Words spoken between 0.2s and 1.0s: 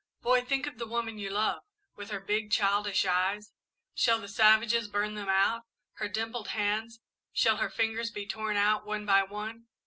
"Boy, think of the